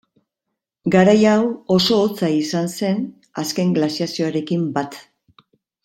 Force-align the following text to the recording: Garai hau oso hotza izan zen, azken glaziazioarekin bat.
Garai 0.95 1.15
hau 1.31 1.43
oso 1.75 1.99
hotza 2.05 2.29
izan 2.39 2.71
zen, 2.79 3.05
azken 3.45 3.77
glaziazioarekin 3.79 4.69
bat. 4.81 4.99